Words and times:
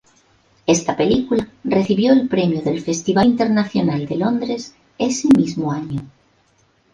Esta 0.65 0.97
película 0.97 1.47
recibió 1.63 2.11
el 2.11 2.27
premio 2.27 2.63
del 2.63 2.81
Festival 2.81 3.27
Internacional 3.27 4.07
de 4.07 4.15
Londres 4.15 4.73
ese 4.97 5.27
mismo 5.37 5.71
año. 5.71 6.01